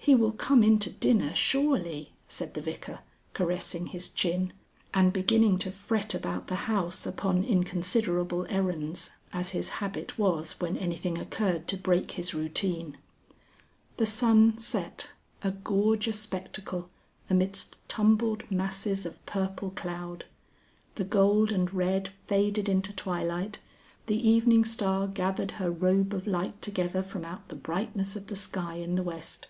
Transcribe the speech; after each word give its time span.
"He 0.00 0.14
will 0.14 0.32
come 0.32 0.62
in 0.62 0.78
to 0.78 0.90
dinner, 0.90 1.34
surely," 1.34 2.14
said 2.26 2.54
the 2.54 2.62
Vicar, 2.62 3.00
caressing 3.34 3.88
his 3.88 4.08
chin, 4.08 4.54
and 4.94 5.12
beginning 5.12 5.58
to 5.58 5.70
fret 5.70 6.14
about 6.14 6.46
the 6.46 6.54
house 6.64 7.04
upon 7.04 7.44
inconsiderable 7.44 8.46
errands, 8.48 9.10
as 9.34 9.50
his 9.50 9.68
habit 9.68 10.16
was 10.18 10.58
when 10.60 10.78
anything 10.78 11.18
occurred 11.18 11.68
to 11.68 11.76
break 11.76 12.12
his 12.12 12.32
routine. 12.34 12.96
The 13.98 14.06
sun 14.06 14.56
set, 14.56 15.10
a 15.42 15.50
gorgeous 15.50 16.20
spectacle, 16.20 16.88
amidst 17.28 17.76
tumbled 17.86 18.50
masses 18.50 19.04
of 19.04 19.24
purple 19.26 19.68
cloud. 19.72 20.24
The 20.94 21.04
gold 21.04 21.52
and 21.52 21.70
red 21.74 22.08
faded 22.26 22.66
into 22.66 22.94
twilight; 22.94 23.58
the 24.06 24.16
evening 24.26 24.64
star 24.64 25.06
gathered 25.06 25.50
her 25.60 25.70
robe 25.70 26.14
of 26.14 26.26
light 26.26 26.62
together 26.62 27.02
from 27.02 27.26
out 27.26 27.48
the 27.48 27.54
brightness 27.56 28.16
of 28.16 28.28
the 28.28 28.36
sky 28.36 28.76
in 28.76 28.94
the 28.94 29.02
West. 29.02 29.48